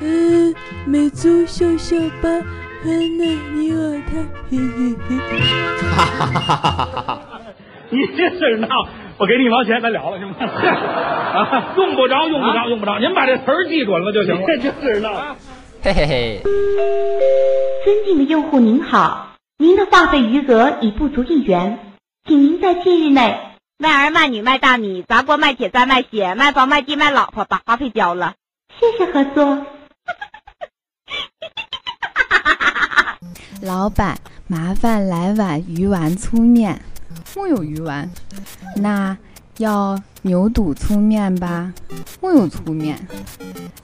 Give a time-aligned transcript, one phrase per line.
[0.00, 0.54] 嗯，
[0.86, 2.28] 美足秀秀吧，
[2.84, 4.12] 温暖你我他，
[4.48, 5.16] 嘿嘿嘿。
[5.90, 7.20] 哈哈哈哈哈哈哈！
[7.90, 8.68] 你这事闹，
[9.18, 10.36] 我给你一毛钱，咱了了行吗？
[10.38, 14.46] 啊，用不着，用不着，用不着，您把这词儿记准了就行了。
[14.46, 15.36] 这事闹，
[15.82, 16.40] 嘿嘿嘿。
[17.84, 21.80] 尊敬的用户您好，您的话费余额已不足一元，
[22.24, 23.36] 请您在近日内
[23.78, 28.34] 卖儿卖女卖大米砸锅卖铁再卖血卖房卖地卖老婆把话费交了，
[28.78, 29.66] 谢谢合作。
[33.62, 36.80] 老板，麻烦来碗鱼丸粗面。
[37.34, 38.10] 木有鱼丸，
[38.76, 39.16] 那
[39.58, 41.72] 要牛肚粗面吧？
[42.20, 43.08] 木有粗面，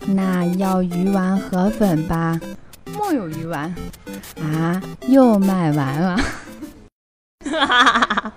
[0.06, 2.40] 那要鱼丸河粉吧？
[2.94, 3.74] 木有鱼丸。
[4.40, 6.16] 啊，又卖完了。
[7.50, 8.32] 哈哈哈哈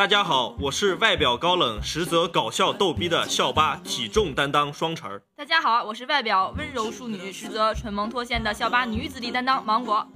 [0.00, 5.22] 大家好，我是外表高冷，实则搞笑逗逼的校巴体重担当双晨儿。
[5.36, 10.06] 大家好，我是外表温柔淑女，实则蠢萌脱线的校巴女子力担当芒果。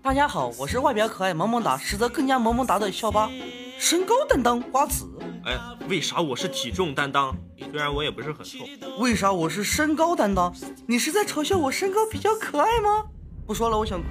[0.00, 3.28] 大家好，我是外表可爱萌萌哒，实则更加萌萌哒的校巴
[3.76, 5.04] 身高担当瓜子。
[5.44, 7.34] 哎，为啥我是体重担当？
[7.58, 8.58] 虽然我也不是很瘦。
[9.00, 10.54] 为啥我是身高担当？
[10.86, 13.06] 你是在嘲笑我身高比较可爱吗？
[13.44, 14.06] 不说了，我想哭。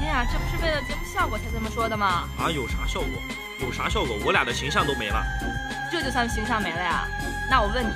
[0.00, 2.24] 哎呀，这不是为了节目效果才这么说的吗？
[2.36, 3.08] 啊，有啥效果？
[3.62, 4.16] 有啥效果？
[4.24, 5.22] 我俩的形象都没了，
[5.90, 7.06] 这就算形象没了呀？
[7.50, 7.92] 那我问你，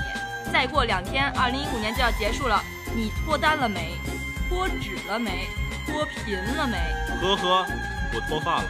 [0.53, 2.63] 再过两天，二零一五年就要结束了，
[2.95, 3.95] 你脱单了没？
[4.49, 5.49] 脱脂了没？
[5.87, 6.77] 脱贫了没？
[7.21, 7.67] 呵呵，
[8.15, 8.65] 我脱发了。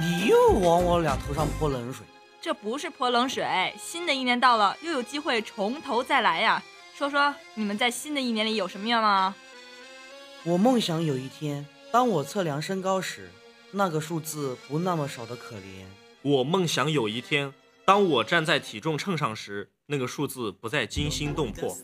[0.00, 2.04] 你又往我俩头上泼冷水？
[2.40, 6.62] 这不是泼冷水，新的一年到了，又有机会从头再来呀。
[6.96, 9.34] 说说你们在新的一年里有什么愿望啊？
[10.44, 13.30] 我梦想有一天，当我测量身高时。
[13.76, 15.84] 那个数字不那么少的可怜。
[16.22, 17.52] 我梦想有一天，
[17.84, 21.76] 当我站在体重秤上时，那个数字不再惊心动魄。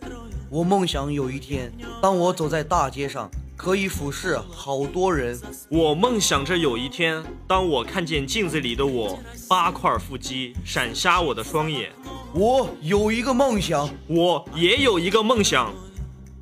[0.48, 5.36] 我梦想有一天，当我走在大街上，可以俯视好多人。
[5.68, 9.18] 我梦想着有一天，当我看见镜子里的我，
[9.48, 11.90] 八块腹肌闪瞎我的双眼。
[12.32, 15.74] 我有一个梦想，我也有一个梦想。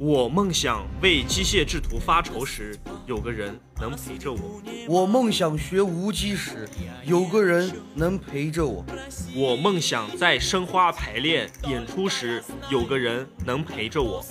[0.00, 4.38] 我梦想为机械制图发愁时，有个人能陪着我；
[4.86, 6.68] 我梦想学无机时，
[7.04, 8.84] 有个人能陪着我；
[9.34, 14.24] 我梦想在生花排练演出时，有个人能陪着我；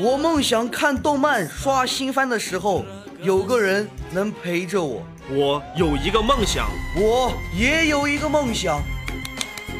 [0.00, 2.84] 我梦想看动漫刷新番的时候，
[3.22, 5.00] 有个人能陪着我。
[5.30, 6.68] 我有一个梦想，
[7.00, 8.82] 我也有一个梦想。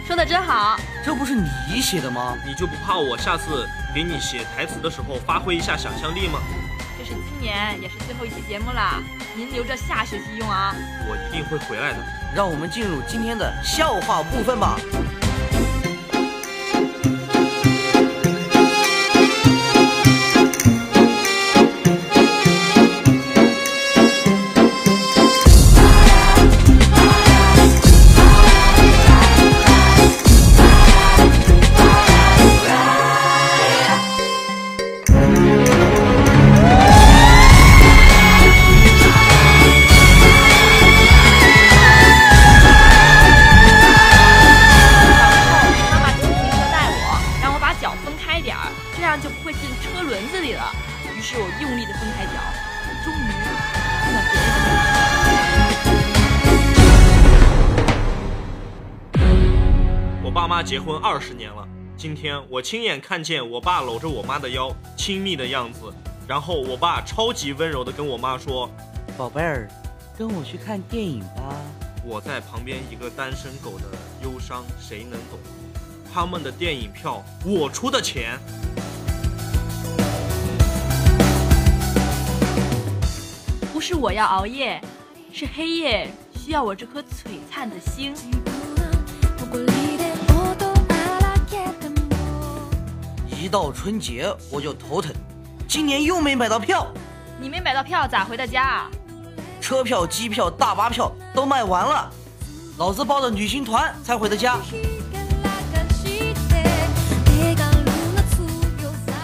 [0.07, 2.37] 说的真好，这不是你写的吗？
[2.47, 6.41] 你就不怕我下次给你写台词的时候发挥一下想象力吗？
[6.99, 9.01] 这是今年也是最后一期节目了，
[9.37, 10.75] 您留着下学期用啊。
[11.09, 11.99] 我一定会回来的。
[12.35, 14.77] 让我们进入今天的笑话部分吧。
[60.65, 65.93] 结婚二十年了，今天我亲眼看见我爸搂着我妈的腰，亲密的样子。
[66.27, 68.71] 然后我爸超级温柔的跟我妈说
[69.19, 69.69] ：“宝贝儿，
[70.17, 71.55] 跟我去看电影吧。”
[72.03, 73.85] 我在旁边一个单身狗的
[74.23, 75.39] 忧伤，谁能懂？
[76.13, 78.39] 他们的电影票我出的钱，
[83.73, 84.81] 不是我要熬夜，
[85.31, 88.15] 是黑夜需要我这颗璀璨的星。
[93.45, 95.13] 一到春节我就头疼，
[95.69, 96.87] 今年又没买到票。
[97.39, 98.91] 你没买到票咋回的家啊？
[99.61, 102.11] 车票、机票、大巴票都卖完了，
[102.79, 104.57] 老子报的旅行团才回的家。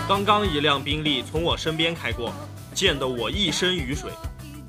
[0.06, 2.30] 刚刚一辆宾利从我身边开过，
[2.74, 4.10] 溅得我一身雨水。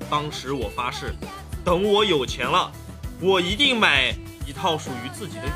[0.08, 1.14] 当时我发誓，
[1.62, 2.72] 等我有钱了，
[3.20, 4.14] 我一定买
[4.46, 5.52] 一套属于自己的雨衣。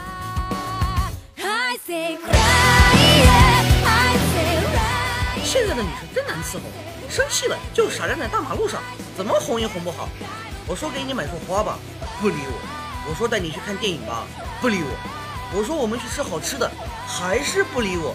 [5.56, 6.60] 现在的女生真难伺候，
[7.08, 8.82] 生气了就傻站在大马路上，
[9.16, 10.06] 怎么哄也哄不好。
[10.66, 11.78] 我说给你买束花吧，
[12.20, 14.26] 不理我；我说带你去看电影吧，
[14.60, 16.70] 不理我；我说我们去吃好吃的，
[17.06, 18.14] 还是不理我。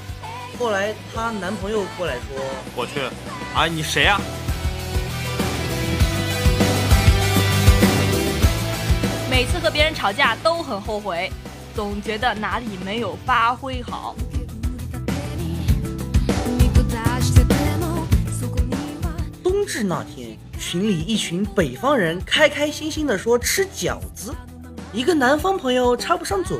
[0.59, 2.39] 后来她男朋友过来说，
[2.75, 3.01] 我去，
[3.55, 4.21] 啊，你谁呀、
[9.31, 11.31] 每次和别人吵架都很后悔，
[11.75, 14.15] 总觉得哪里没有发挥好。
[19.71, 24.35] 至那天，群里一群北方人开开心心的说吃饺子，
[24.91, 26.57] 一个南方朋友插不上嘴，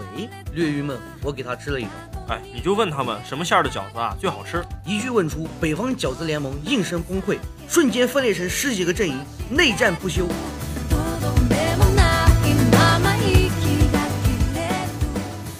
[0.54, 1.90] 略郁闷，我给他吃了一口。
[2.30, 4.64] 哎，你就问他们什么馅儿的饺子啊最好吃？
[4.86, 7.38] 一句问出，北方饺子联盟应声崩溃，
[7.68, 9.20] 瞬间分裂成十几个阵营，
[9.50, 10.26] 内战不休。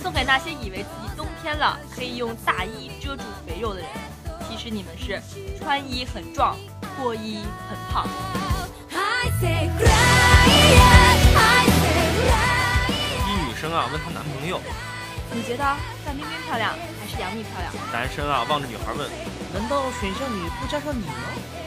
[0.02, 3.90] 送给那些以为自己冬天了可以用大衣遮住肥肉的人，
[4.50, 5.22] 其实你们是
[5.60, 6.56] 穿衣很壮，
[6.96, 8.08] 脱衣很胖。
[13.28, 14.60] 一女生啊问她男朋友，
[15.32, 15.64] 你觉得
[16.06, 17.74] 范冰冰漂亮还是杨幂漂亮？
[17.92, 19.10] 男生啊望着女孩问，
[19.54, 21.14] 难道选项里不加上你吗？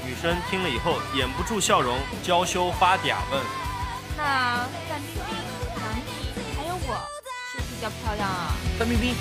[0.05, 3.41] 女生听了以后掩不住笑容，娇羞发嗲问，
[4.17, 5.37] 那范冰冰、
[5.77, 6.03] 杨幂
[6.57, 6.89] 还有我，
[7.53, 8.53] 谁比较漂亮啊？
[8.79, 9.15] 范冰冰，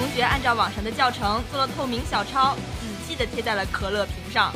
[0.00, 4.50] 同学按照网上的教程做了透明小抄，仔细的贴在了可乐瓶上。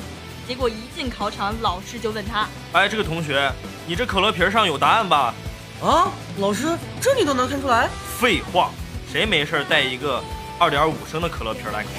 [0.49, 3.52] 结果一进考场，老师就问他哎，这个同学，
[3.87, 5.35] 你这可乐瓶上有答案吧？
[5.82, 7.91] 啊，老师，这你都能看出来？
[8.19, 8.70] 废话，
[9.12, 10.25] 谁没事带一个
[10.58, 11.91] 二点五升的可乐瓶来考？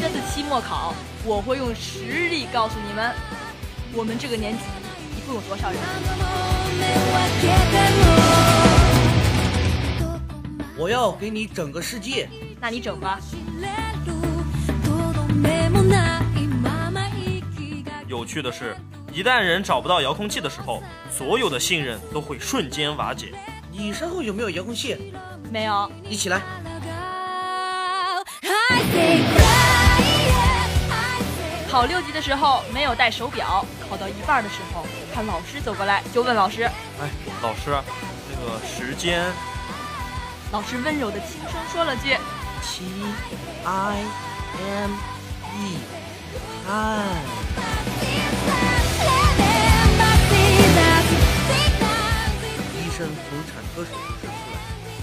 [0.00, 3.14] 这次期末考，我会用实力告诉你们，
[3.92, 4.60] 我们这个年级
[5.26, 5.80] 一共有多少人。
[10.78, 12.28] 我要给你整个世界。
[12.60, 13.18] 那你整吧。
[18.06, 18.76] 有趣的是，
[19.12, 20.80] 一旦人找不到遥控器的时候，
[21.10, 23.34] 所有的信任都会瞬间瓦解。
[23.72, 25.12] 你身后有没有遥控器？
[25.50, 25.90] 没有。
[26.08, 26.40] 一起来。
[31.76, 37.10] 考六级的时候没有带手表，考到一半的时候，看老师走过来就问老师哎，
[37.42, 37.78] 老师，
[38.30, 39.22] 那个时间
[40.50, 42.16] ，：“老师温柔的轻声说了句
[42.62, 42.86] T
[43.62, 44.02] I
[44.58, 44.90] M
[45.52, 45.76] E
[46.64, 47.20] time。
[52.72, 54.56] 医生从产科手术室出来，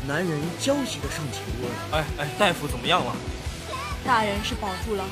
[0.08, 3.16] 男人焦急的上前问哎哎，大夫怎么样了？
[4.04, 5.06] 大人是保住了，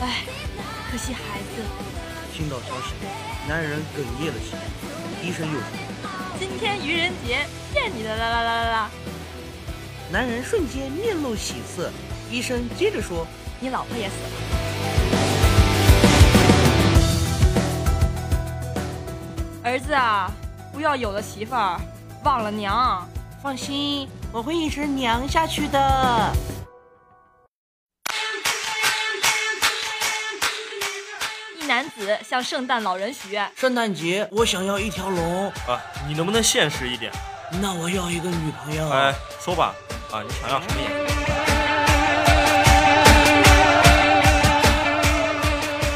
[0.00, 0.24] 哎，
[0.90, 1.62] 可惜孩子。
[2.32, 2.94] 听到消息，
[3.48, 4.60] 男人哽咽了起来。
[5.22, 5.66] 医生又说，
[6.38, 8.90] 今天愚人节，骗你的啦啦啦啦啦！
[10.10, 11.90] 男人瞬间面露喜色。
[12.30, 13.26] 医生接着说，
[13.60, 14.28] 你老婆也死了。
[19.62, 20.30] 儿子啊，
[20.72, 21.80] 不要有了媳妇儿
[22.24, 23.06] 忘了娘。
[23.42, 26.32] 放心，我会一直娘下去的。
[31.96, 37.12] 子向圣诞老人许愿，圣诞节我想要一条龙，啊，你能不能现实一点？
[37.62, 38.88] 那我要一个女朋友。
[38.90, 39.74] 哎，说吧，
[40.10, 41.14] 啊，你想要什么颜色？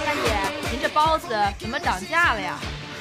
[0.07, 2.57] 大姐，您这包子怎么涨价了呀？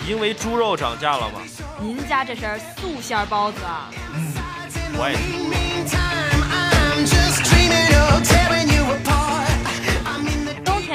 [0.07, 1.41] 因为猪肉涨价了吗？
[1.79, 3.91] 您家这是素馅包子啊？
[4.97, 5.47] 我也是。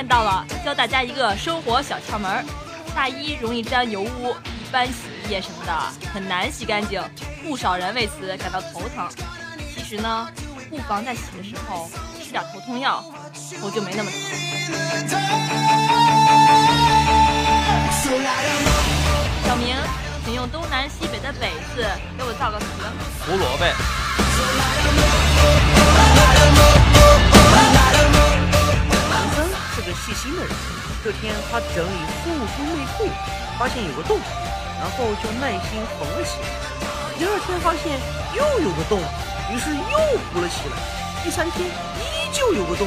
[0.02, 2.44] 天到了，教大家一个生活小窍门儿：
[2.92, 4.94] 大衣容易沾油污，一般洗
[5.24, 5.72] 衣液什么的
[6.12, 7.00] 很难洗干净，
[7.44, 9.08] 不少人为此感到头疼。
[9.72, 10.26] 其实呢，
[10.68, 11.88] 不妨在洗的时候
[12.20, 13.04] 吃点头痛药，
[13.60, 14.18] 头就没那么疼。
[19.46, 19.76] 小明，
[20.24, 21.86] 请用东南西北的北字
[22.18, 22.66] 给我造个词。
[23.24, 23.64] 胡萝卜，
[29.82, 30.50] 是个细心的人，
[31.02, 33.10] 这天他整理护肤内裤，
[33.58, 34.20] 发现有个洞，
[34.78, 36.46] 然后就耐心缝了起来。
[37.18, 37.98] 第二天发现
[38.32, 39.00] 又有个洞，
[39.52, 40.76] 于是又补了起来。
[41.24, 42.86] 第三天依旧有个洞，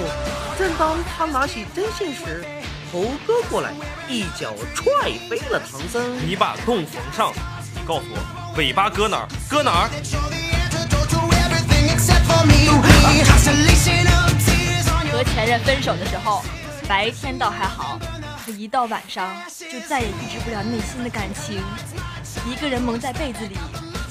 [0.58, 2.46] 正当他拿起针线时，
[2.94, 3.74] 猴哥过来
[4.08, 6.18] 一脚踹飞了唐僧。
[6.26, 7.34] 你把洞缝上，
[7.74, 9.28] 你告诉我，尾巴搁哪儿？
[9.50, 9.90] 搁哪儿？
[15.12, 16.44] 和前任分手的时候，
[16.88, 17.98] 白天倒还好，
[18.46, 19.36] 可一到晚上
[19.72, 21.64] 就再也抑制不了内心的感情，
[22.48, 23.58] 一个人蒙在被子里，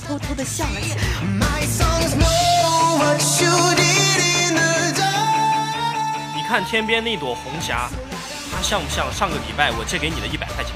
[0.06, 1.02] 偷偷的笑了起来。
[6.34, 7.88] 你看天边那朵红霞，
[8.52, 10.74] 它像不像上个礼拜我借给你的一百块钱？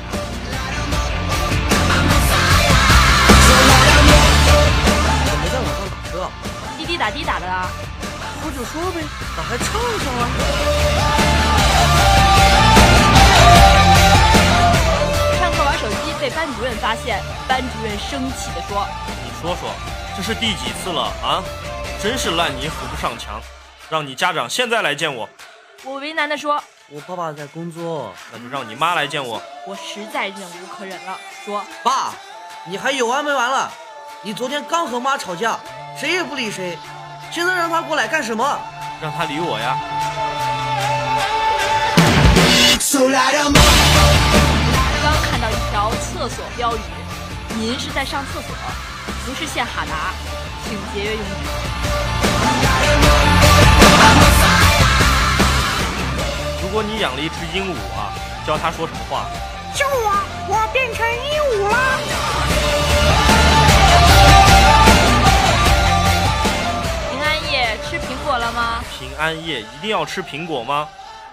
[5.30, 6.30] 我没在网上打车啊？
[6.78, 7.68] 滴滴打的打的啊！
[8.40, 9.02] 说就说呗，
[9.36, 10.28] 咋还唱上了？
[11.08, 11.17] 上
[16.28, 19.70] 被班主任发现，班主任生气地说你说说，
[20.14, 21.42] 这是第几次了啊？
[22.02, 23.40] 真是烂泥扶不上墙，
[23.88, 25.26] 让你家长现在来见我
[25.84, 28.12] ，：“我为难地说，我爸爸在工作。
[28.30, 29.40] 那就让你妈来见我。
[29.66, 31.16] 我实在忍无可忍了，
[31.46, 32.12] 说爸，
[32.66, 33.72] 你还有完没完了？
[34.20, 35.58] 你昨天刚和妈吵架，
[35.98, 36.76] 谁也不理谁，
[37.30, 38.60] 现在让他过来干什么？
[39.00, 39.78] 让他理我呀。
[46.18, 46.80] 厕所标语，
[47.54, 48.52] 您是在上厕所，
[49.24, 50.12] 不是献哈达，
[50.64, 51.30] 请节约用纸。
[56.60, 58.10] 如果你养了一只鹦鹉啊，
[58.44, 59.26] 教它说什么话？
[59.76, 60.20] 救我！
[60.48, 62.00] 我变成鹦鹉了！
[67.12, 68.82] 平安夜吃苹果了吗？
[68.98, 70.88] 平安夜一定要吃苹果吗？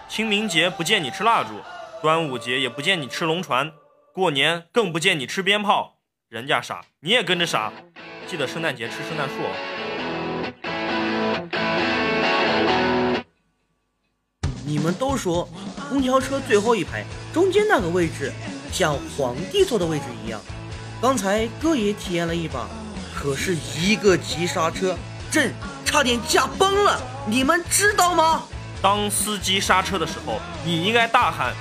[0.08, 1.60] 清明节不见你吃蜡烛，
[2.04, 3.72] 端午节也不见你吃龙船，
[4.16, 5.98] 过年更不见你吃鞭炮。
[6.30, 7.74] 人家傻，你也跟着傻。
[8.26, 9.52] 记得圣诞节吃圣诞树哦。
[14.66, 15.50] 你们都说
[15.90, 17.04] 公交车最后一排
[17.34, 18.32] 中间那个位置
[18.72, 20.40] 像皇帝坐的位置一样，
[21.02, 22.70] 刚才哥也体验了一把，
[23.14, 24.98] 可是一个急刹车，
[25.30, 25.54] 朕
[25.84, 28.44] 差点驾崩了，你们知道吗？
[28.82, 31.54] 当司机刹车的时候，你应该大喊：“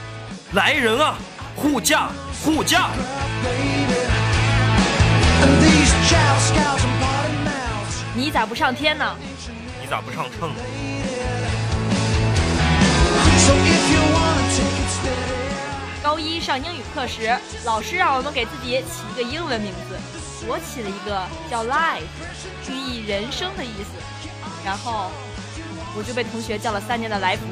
[0.54, 1.18] 来人啊，
[1.56, 2.10] 护驾，
[2.44, 2.90] 护驾！”
[8.14, 9.16] 你咋不上天呢？
[9.80, 10.56] 你咋不上秤呢？
[16.02, 19.98] 高一上英语课时，老师让我们给自己起一个英文名字，
[20.46, 22.02] 我起了一个叫 Life，
[22.68, 23.90] 寓意人生的意思。
[24.64, 25.10] 然后
[25.96, 27.42] 我就被同学叫了三年的来福。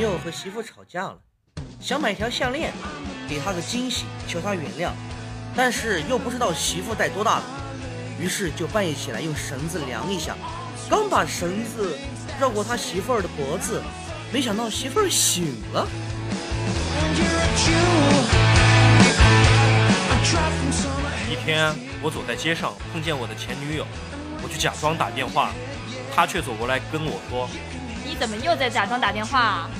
[0.00, 1.18] 友和媳妇吵架了，
[1.80, 2.72] 想买条项链
[3.28, 4.90] 给她个惊喜，求她原谅，
[5.54, 7.44] 但是又不知道媳妇戴多大了，
[8.18, 10.34] 于是就半夜起来用绳子量一下，
[10.88, 11.98] 刚把绳子
[12.40, 13.82] 绕过他媳妇儿的脖子，
[14.32, 15.86] 没想到媳妇儿醒了。
[21.30, 23.86] 一天，我走在街上碰见我的前女友，
[24.42, 25.50] 我就假装打电话，
[26.14, 27.48] 她却走过来跟我说
[28.04, 29.70] 你怎么又在假装打电话啊？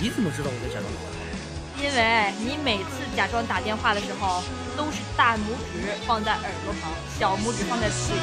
[0.00, 1.36] 你怎么知道我在假装打电话？
[1.76, 4.42] 因为你每次假装打电话的时候，
[4.74, 5.40] 都是大拇
[5.70, 8.20] 指放在耳朵旁，小拇指放在嘴里。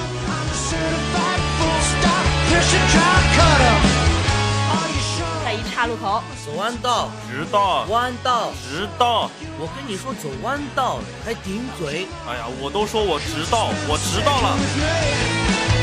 [5.45, 9.29] 在一岔路口，走弯道，直道，弯道，直道。
[9.59, 12.07] 我跟你说走弯道，你还顶嘴。
[12.27, 15.76] 哎呀，我都说我直道，我直到了。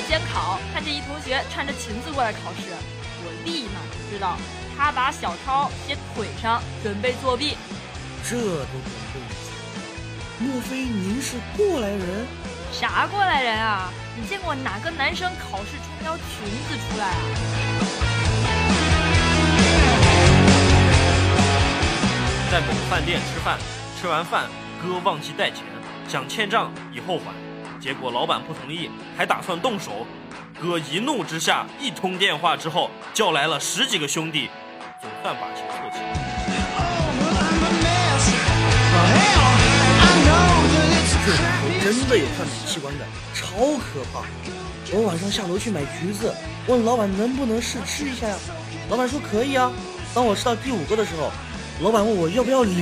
[0.00, 2.72] 我监考，看见一同学穿着裙子过来考试，
[3.22, 4.38] 我立马就知道
[4.74, 7.54] 他把小抄写腿上，准备作弊。
[8.24, 9.20] 这都不对，
[10.38, 12.26] 莫非您是过来人？
[12.72, 13.92] 啥过来人啊？
[14.18, 16.24] 你见过哪个男生考试穿条裙
[16.66, 17.20] 子出来啊？
[22.50, 23.58] 在某个饭店吃饭，
[24.00, 24.48] 吃完饭
[24.82, 25.62] 哥忘记带钱，
[26.08, 27.34] 想欠账以后还，
[27.80, 30.06] 结果老板不同意，还打算动手。
[30.60, 34.50] 哥一怒之下，一通电话之后叫来了十几个兄弟，
[35.00, 35.98] 总算把钱凑齐。
[41.24, 44.20] 这里头真的有贩卖器官的，超可怕！
[44.92, 46.34] 我晚上下楼去买橘子，
[46.66, 48.36] 问老板能不能试吃一下呀？
[48.90, 49.72] 老板说可以啊。
[50.14, 51.30] 当我吃到第五个的时候，
[51.82, 52.76] 老板问我要不要脸。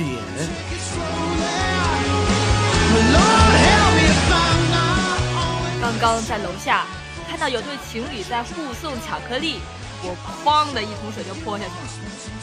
[5.89, 6.85] 刚刚在楼下
[7.27, 9.59] 看到有对情侣在互送巧克力，
[10.03, 10.15] 我
[10.45, 11.89] 哐的一桶水就泼下去了。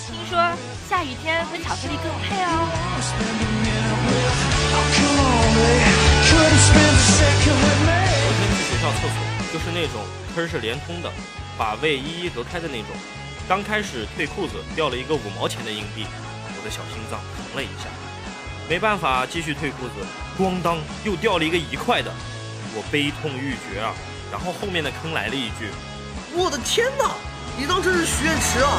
[0.02, 0.36] 听说
[0.90, 2.50] 下雨天和巧克力更配哦。
[8.18, 9.16] 昨天去学校厕所，
[9.52, 10.02] 就是那种
[10.34, 11.08] 喷是连通的，
[11.56, 12.88] 把胃一一隔开的那种。
[13.48, 16.04] 刚开始退裤子掉了一个五毛钱的硬币，
[16.48, 17.86] 我的小心脏疼了一下。
[18.68, 20.04] 没办法，继续退裤子，
[20.36, 22.12] 咣当又掉了一个一块的，
[22.76, 23.94] 我悲痛欲绝啊！
[24.30, 25.70] 然后后面的坑来了一句
[26.36, 27.10] ：“我的天哪，
[27.56, 28.70] 你当这是许愿池啊！”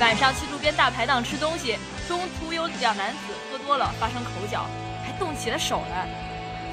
[0.00, 1.76] 晚上去路边大排档吃东西，
[2.08, 3.18] 中途有两男子
[3.50, 4.66] 喝多了发生口角，
[5.04, 6.08] 还动起了手来。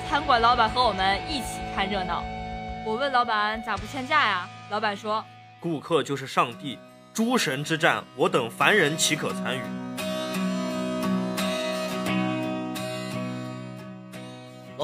[0.10, 2.24] 餐馆老板和我们一起看热闹。
[2.86, 4.48] 我问老板咋不劝架呀？
[4.70, 5.22] 老板说
[5.60, 6.80] ：“顾客就是上帝。”
[7.14, 9.62] 诸神之战，我等凡人岂可参与？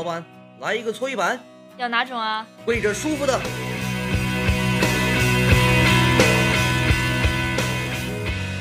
[0.06, 0.24] 板，
[0.60, 1.38] 来一个搓衣板。
[1.78, 2.46] 要哪种啊？
[2.64, 3.38] 跪着舒服的。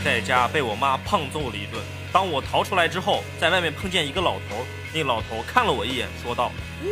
[0.05, 1.81] 在家被我妈胖揍了一顿。
[2.13, 6.51] 当我逃出来之后，在外面碰见一个老头，那老头看了我一眼，说道
[6.83, 6.89] ：“咦，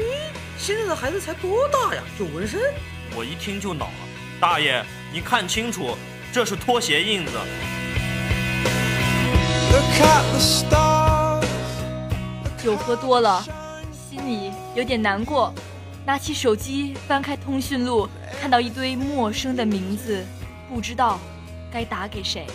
[0.58, 2.60] 现在的孩子才多大呀，就纹身？”
[3.16, 3.92] 我一听就恼了，
[4.40, 5.96] 大爷，你看清楚。
[6.32, 7.32] 这是拖鞋印子。
[12.56, 13.44] 酒喝多了，
[14.12, 15.54] 心里有点难过，
[16.04, 18.06] 拿起手机翻开通讯录，
[18.38, 20.22] 看到一堆陌生的名字，
[20.68, 21.18] 不知道
[21.72, 22.46] 该打给谁，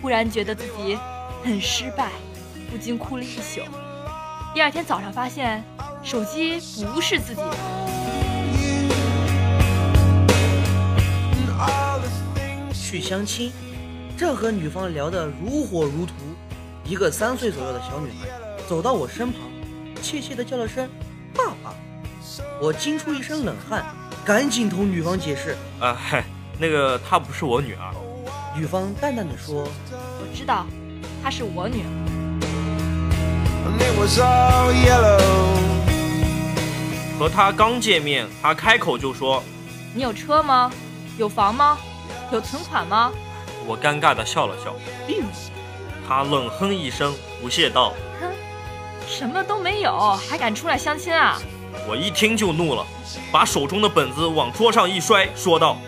[0.00, 0.96] 忽然觉得自己
[1.42, 2.12] 很失败，
[2.70, 3.62] 不禁哭了一宿。
[4.54, 5.60] 第二天早上发现
[6.04, 6.60] 手机
[6.94, 7.56] 不是自己的。
[12.72, 13.50] 去相亲，
[14.16, 16.12] 正和女方聊得如火如荼，
[16.84, 18.28] 一个三岁左右的小女孩
[18.68, 19.40] 走到我身旁，
[20.06, 20.88] 怯怯地叫了声
[21.34, 21.74] “爸爸”，
[22.62, 23.84] 我惊出一身冷汗，
[24.24, 26.24] 赶紧同女方解释：“啊嗨，
[26.60, 27.92] 那个她不是我女儿。”
[28.56, 30.64] 女方淡淡的说：“我知道，
[31.24, 31.90] 她是我女儿。”
[37.18, 39.42] 和她刚见面，她开口就说
[39.92, 40.70] ：“你有车吗？
[41.18, 41.76] 有房吗？”
[42.30, 43.10] 有存款吗？
[43.66, 44.72] 我尴尬的笑了笑，
[45.04, 45.24] 并
[46.06, 48.05] 他冷哼一声，不屑道：“哼，
[49.06, 51.40] 什么都没有，还敢出来相亲啊？”
[51.88, 52.84] 我一听就怒了，
[53.30, 55.78] 把手中的本子往桌上一摔，说道：“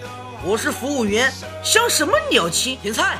[0.44, 2.76] 我是服务员，相什么鸟亲？
[2.82, 3.18] 点菜。”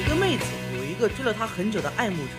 [0.00, 0.44] 一个妹子
[0.76, 2.32] 有一个追了她很久的爱慕者，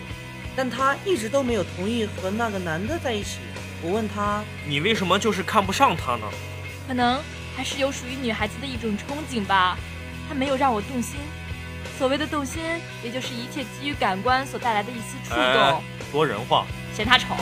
[0.54, 3.38] 但她一直都没有同意和那个男的在一起。
[3.82, 6.26] 我问她：“你为什么就是看不上他呢？”
[6.88, 7.20] 可能
[7.56, 9.78] 还是有属于女孩子的一种憧憬吧。
[10.28, 11.16] 他没有让我动心。
[11.98, 12.62] 所谓的动心，
[13.02, 15.82] 也就是一切基于感官所带来的一丝触动。
[16.12, 16.66] 说人话。
[16.94, 17.34] 嫌他丑。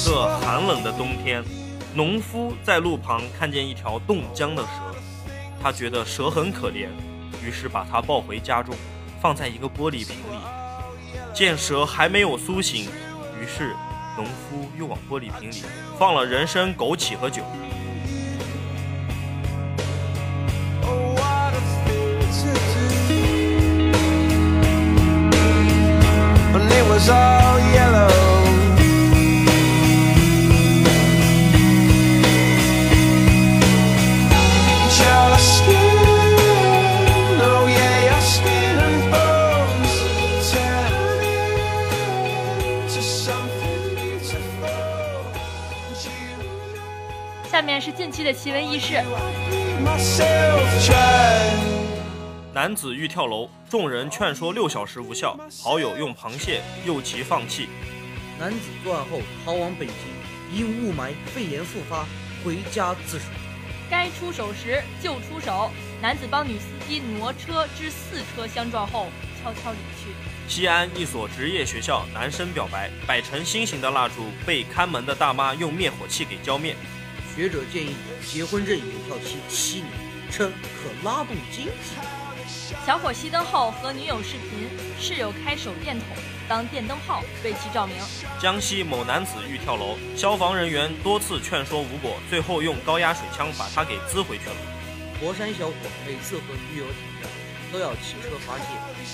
[0.00, 1.42] 这寒冷的冬天，
[1.94, 4.68] 农夫在路旁看见一条冻僵的蛇，
[5.62, 6.88] 他觉得蛇很可怜，
[7.44, 8.74] 于是把它抱回家中，
[9.20, 10.38] 放在一个玻璃瓶里。
[11.34, 12.84] 见蛇还没有苏醒，
[13.40, 13.74] 于是
[14.16, 15.62] 农夫又往玻璃瓶里
[15.98, 17.42] 放了人参、枸杞和酒。
[47.50, 49.02] 下面是近期的奇闻异事。
[52.52, 57.68] 男子欲跳楼，众人劝说六小时无效，好友用螃蟹诱其放弃。
[58.38, 59.94] 男子作案后逃往北京，
[60.58, 62.06] 因雾霾肺炎复发，
[62.42, 63.26] 回家自首。
[63.90, 69.08] 该出手时就出手，男子帮女司机挪车至四车相撞后
[69.42, 70.14] 悄悄离去。
[70.48, 76.74] 西安一所职业学校，男生表白，摆成心形的蜡烛被看门的大妈用灭火器给浇灭。
[77.36, 77.94] 学者建议
[78.26, 79.90] 结婚证有效期七年，
[80.30, 82.27] 称可拉动经济。
[82.86, 84.68] 小伙熄灯后和女友视频，
[85.00, 86.06] 室友开手电筒
[86.46, 87.96] 当电灯泡为其照明。
[88.40, 94.56] 江西某男子欲跳楼，消防人员多次劝说无果，最后用高压水枪把他给滋回去了。
[95.18, 95.74] 佛山小伙
[96.06, 97.28] 每次和女友吵架
[97.72, 98.64] 都要骑车发泄，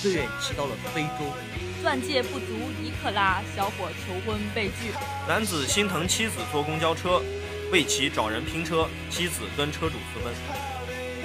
[0.03, 1.33] 最远骑到了非洲。
[1.81, 2.47] 钻戒不足
[2.83, 4.93] 一克拉，小伙求婚被拒。
[5.29, 7.23] 男子心疼妻子坐公交车。
[7.73, 10.33] 为其找人拼车，妻子跟车主私奔。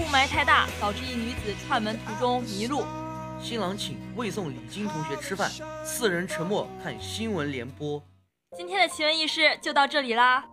[0.09, 2.81] 雾霾太大，导致一女子串门途中迷路。
[3.39, 5.47] 新郎请未送礼金同学吃饭，
[5.83, 8.01] 四人沉默看新闻联播。
[8.57, 10.43] 今天的奇闻异事就到这里啦。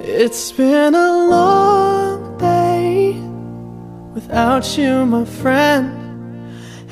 [0.00, 3.16] It's been a long day
[4.14, 5.90] without you, my friend.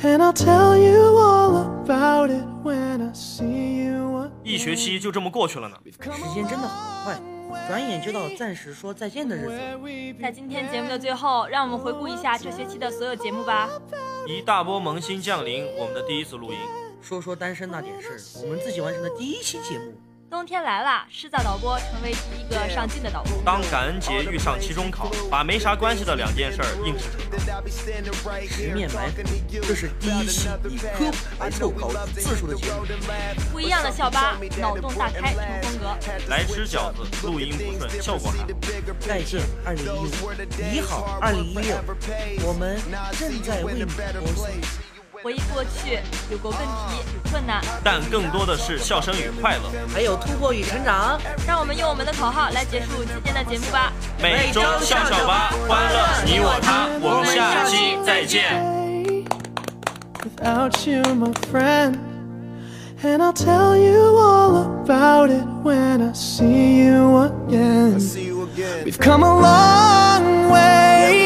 [0.03, 5.77] And I'll tell you all about it when I see you 一学期就这么过去了呢。
[5.85, 7.21] 时间真的好快，
[7.67, 9.51] 转眼就到暂时说再见的日子。
[10.19, 13.69] 在今天节目的最后，让我们回顾一下这学期的所有节目吧。
[14.27, 16.57] 一大波萌新降临，我们的第一次录音。
[17.01, 19.93] 说说单身那点事，我们自己完成的第一期节目。
[20.35, 23.41] 冬天来了，师大导播成为第一个上镜的导播。
[23.45, 27.63] 当感恩节遇上期中考，把没啥关系的两件事硬是成了。
[28.45, 29.23] 十面埋伏，
[29.63, 32.85] 这是第一期以科普来凑考字数的节目。
[33.53, 35.95] 不一样的校巴，脑洞大开成风格。
[36.27, 38.47] 来吃饺子，录音不顺，效果还好。
[38.99, 40.33] 再见，二零一五，
[40.69, 41.77] 你好，二零一六，
[42.45, 42.77] 我们
[43.17, 44.03] 正在为你播
[44.35, 44.94] 送。
[45.25, 45.97] 回忆过去，
[46.29, 51.19] 有过问题与困难，但更多的是笑声与快乐，还有突破与成长。
[51.47, 53.91] 让我们用我们的口号来结束今天的节目吧。
[54.21, 58.63] 每周笑笑吧，欢乐你我他，我们下期再见。
[60.21, 61.97] Without you, my friend,
[63.01, 67.97] and I'll tell you all about it when I see you again.
[68.85, 71.24] We've come a long way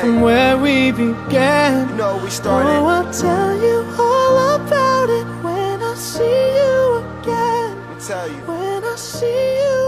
[0.00, 2.00] from where we began.
[2.00, 7.76] Oh, I'll tell you all about it when I see you again.
[8.46, 9.83] When I see you.